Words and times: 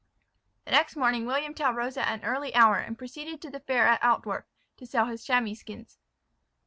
The 0.65 0.71
next 0.71 0.95
morning 0.95 1.27
William 1.27 1.53
Tell 1.53 1.73
rose 1.73 1.95
at 1.95 2.07
an 2.07 2.25
early 2.25 2.55
hour, 2.55 2.77
and 2.77 2.97
proceeded 2.97 3.39
to 3.43 3.51
the 3.51 3.59
fair 3.59 3.85
at 3.85 4.03
Altdorf, 4.03 4.45
to 4.77 4.87
sell 4.87 5.05
his 5.05 5.23
chamois 5.23 5.53
skins. 5.53 5.99